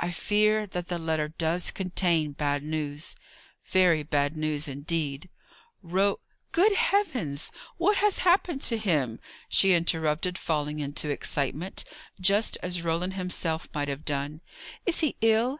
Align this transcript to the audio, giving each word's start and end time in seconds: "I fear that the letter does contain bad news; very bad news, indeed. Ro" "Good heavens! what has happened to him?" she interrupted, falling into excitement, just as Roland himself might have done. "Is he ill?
"I 0.00 0.10
fear 0.10 0.66
that 0.66 0.88
the 0.88 0.98
letter 0.98 1.28
does 1.28 1.70
contain 1.70 2.32
bad 2.32 2.64
news; 2.64 3.14
very 3.64 4.02
bad 4.02 4.36
news, 4.36 4.66
indeed. 4.66 5.30
Ro" 5.82 6.18
"Good 6.50 6.72
heavens! 6.72 7.52
what 7.76 7.98
has 7.98 8.18
happened 8.26 8.62
to 8.62 8.76
him?" 8.76 9.20
she 9.48 9.72
interrupted, 9.72 10.36
falling 10.36 10.80
into 10.80 11.10
excitement, 11.10 11.84
just 12.20 12.58
as 12.60 12.82
Roland 12.82 13.14
himself 13.14 13.68
might 13.72 13.86
have 13.86 14.04
done. 14.04 14.40
"Is 14.84 14.98
he 14.98 15.14
ill? 15.20 15.50